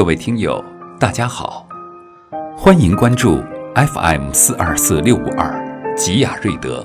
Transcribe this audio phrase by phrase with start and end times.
[0.00, 0.64] 各位听友，
[0.98, 1.68] 大家好，
[2.56, 3.36] 欢迎关注
[3.74, 6.82] FM 四二四六五二吉雅瑞德。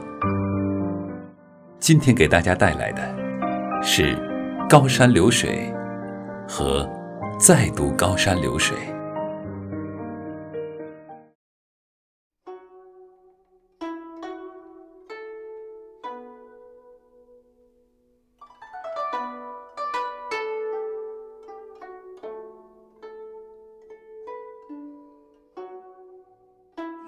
[1.80, 3.02] 今天给大家带来的
[3.82, 4.18] 是
[4.70, 5.74] 《高山流水》
[6.52, 6.86] 和
[7.40, 8.76] 再读《高山流水》。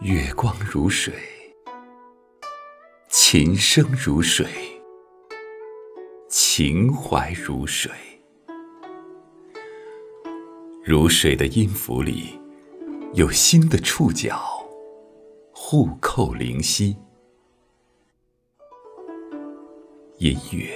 [0.01, 1.11] 月光如水，
[3.09, 4.45] 琴声如水，
[6.29, 7.91] 情怀如水。
[10.83, 12.39] 如水的音符里，
[13.15, 14.39] 有心的触角，
[15.51, 16.95] 互扣灵犀。
[20.19, 20.69] 音乐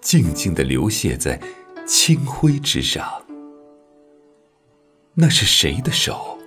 [0.00, 1.40] 静静地流泻在
[1.84, 3.26] 清辉之上，
[5.14, 6.38] 那是谁的手？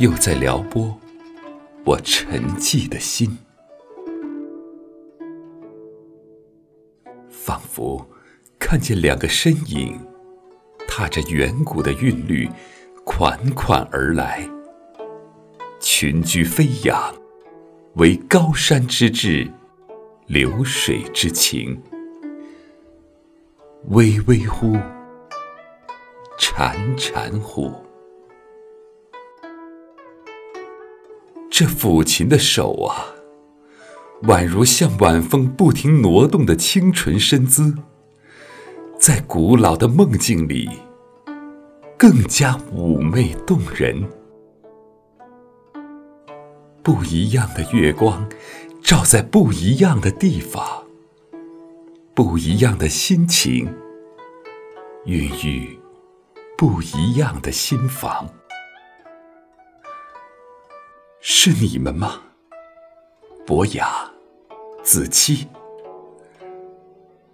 [0.00, 0.98] 又在撩拨
[1.84, 3.36] 我沉寂的心，
[7.28, 8.08] 仿佛
[8.58, 10.00] 看见两个身影，
[10.88, 12.48] 踏着远古的韵律，
[13.04, 14.48] 款款而来。
[15.80, 17.14] 群居飞扬，
[17.96, 19.52] 为高山之志，
[20.26, 21.78] 流水之情。
[23.88, 24.78] 微微乎，
[26.38, 27.70] 潺潺乎。
[31.60, 33.12] 这抚琴的手啊，
[34.22, 37.76] 宛如像晚风不停挪动的清纯身姿，
[38.98, 40.70] 在古老的梦境里
[41.98, 44.08] 更加妩媚动人。
[46.82, 48.26] 不一样的月光，
[48.82, 50.64] 照在不一样的地方，
[52.14, 53.68] 不一样的心情，
[55.04, 55.78] 孕育
[56.56, 58.26] 不一样的心房。
[61.22, 62.22] 是你们吗，
[63.46, 64.10] 博雅、
[64.82, 65.46] 子期？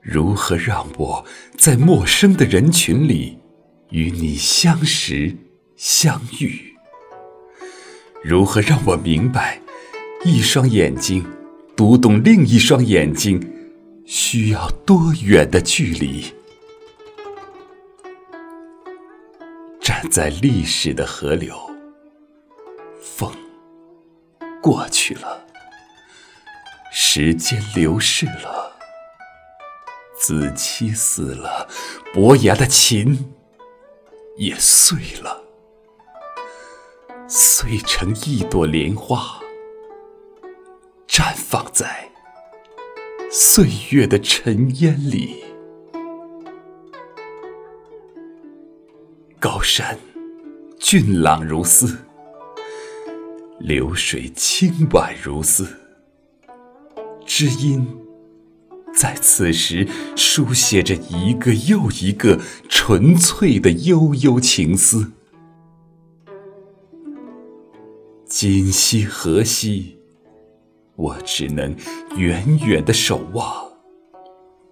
[0.01, 1.25] 如何让我
[1.57, 3.39] 在陌生的人群里
[3.91, 5.37] 与你相识
[5.77, 6.75] 相遇？
[8.25, 9.61] 如何让我明白，
[10.25, 11.25] 一双眼睛
[11.77, 13.41] 读懂另一双眼睛，
[14.05, 16.25] 需要多远的距离？
[19.81, 21.57] 站在历史的河流，
[23.01, 23.31] 风。
[24.67, 25.47] 过去了，
[26.91, 28.73] 时间流逝了，
[30.19, 31.69] 子期死了，
[32.13, 33.33] 伯牙的琴
[34.37, 35.41] 也碎了，
[37.29, 39.39] 碎成一朵莲花，
[41.07, 42.11] 绽放在
[43.31, 45.45] 岁月的尘烟里。
[49.39, 49.97] 高山
[50.81, 52.06] 俊朗如斯。
[53.67, 55.67] 流水清婉如丝，
[57.27, 57.85] 知音
[58.95, 65.11] 在此时书写着一个又一个纯粹的悠悠情思。
[68.25, 69.99] 今夕何夕，
[70.95, 71.75] 我只能
[72.17, 73.67] 远远的守望，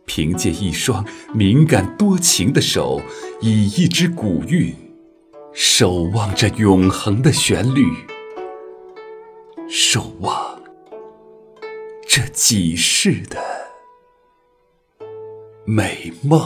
[0.06, 1.04] 凭借一双
[1.34, 3.03] 敏感多情的手，
[3.41, 4.72] 以一支古韵，
[5.53, 7.88] 守望着永恒的旋律。
[9.77, 10.62] 守望
[12.07, 13.43] 这几世的
[15.67, 16.41] 美梦。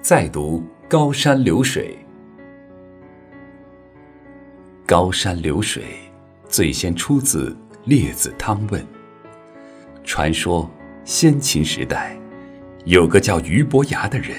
[0.00, 1.98] 再读《高山流水》。
[4.86, 5.82] 高山流水，
[6.48, 7.50] 最先出自
[7.86, 8.80] 《列子汤问》，
[10.04, 10.70] 传说。
[11.08, 12.14] 先秦时代，
[12.84, 14.36] 有个叫俞伯牙的人，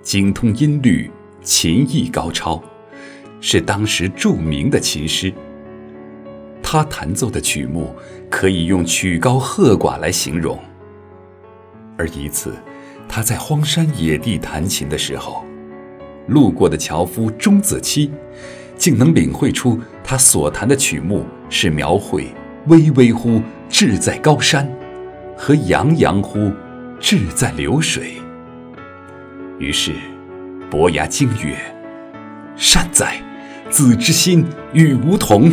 [0.00, 1.10] 精通音律，
[1.42, 2.58] 琴艺高超，
[3.38, 5.30] 是当时著名的琴师。
[6.62, 7.94] 他弹奏的曲目
[8.30, 10.58] 可以用曲高和寡来形容。
[11.98, 12.54] 而一次，
[13.06, 15.44] 他在荒山野地弹琴的时候，
[16.28, 18.10] 路过的樵夫钟子期，
[18.78, 22.28] 竟能领会出他所弹的曲目是描绘
[22.68, 24.66] “巍巍乎志在高山”。
[25.36, 26.52] 和洋洋乎，
[27.00, 28.14] 志在流水。
[29.58, 29.92] 于是，
[30.70, 31.56] 伯牙惊曰
[32.56, 33.20] ：“善哉，
[33.70, 35.50] 子之心与吾同。”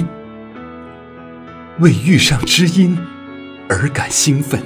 [1.80, 2.98] 为遇上知音
[3.68, 4.62] 而感兴奋。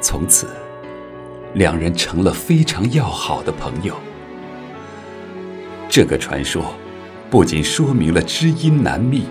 [0.00, 0.46] 从此，
[1.54, 3.94] 两人成了非常要好的朋友。
[5.88, 6.74] 这个传说，
[7.30, 9.24] 不仅说明了知音难觅，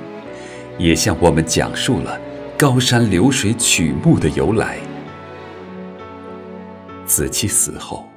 [0.78, 2.20] 也向我们讲述了
[2.62, 4.78] 高山流水曲目的由来。
[7.08, 8.08] 子期死后，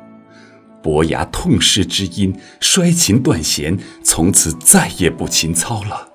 [0.82, 6.10] 伯牙痛失知音，摔琴断弦，从此再也不琴操了。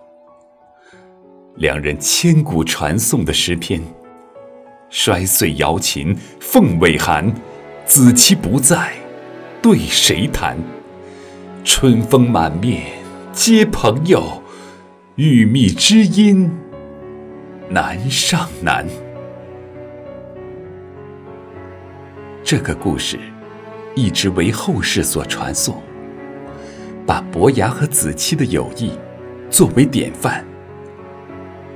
[1.55, 3.81] 两人千古传颂的诗篇
[4.91, 7.33] ：“摔碎瑶琴凤尾寒，
[7.83, 8.93] 子期不在，
[9.59, 10.55] 对谁弹？
[11.63, 12.91] 春风满面。”
[13.33, 14.43] 皆朋友，
[15.15, 16.51] 欲觅知音
[17.69, 18.85] 难上难。
[22.43, 23.19] 这个故事
[23.95, 25.81] 一直为后世所传颂，
[27.05, 28.91] 把伯牙和子期的友谊
[29.51, 30.43] 作为典范。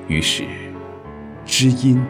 [0.08, 0.46] 于是，
[1.46, 2.04] 知音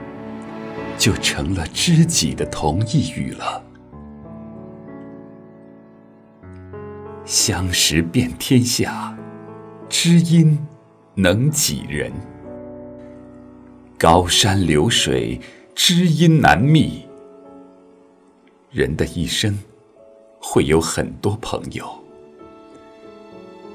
[0.97, 3.62] 就成了知己的同义语了。
[7.25, 9.18] 相识遍天下。
[9.89, 10.57] 知音
[11.13, 12.12] 能几人？
[14.03, 15.39] 高山流水，
[15.73, 17.07] 知音难觅。
[18.69, 19.57] 人的一生
[20.41, 22.03] 会有很多朋友，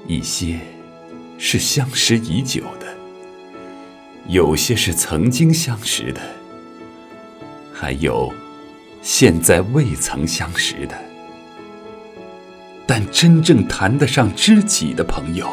[0.07, 0.61] 一些
[1.39, 2.95] 是相识已久的，
[4.27, 6.21] 有些是曾经相识的，
[7.73, 8.31] 还有
[9.01, 10.99] 现在未曾相识的。
[12.87, 15.49] 但真正谈得上知己的朋友。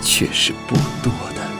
[0.00, 0.74] 却是不
[1.04, 1.51] 多的。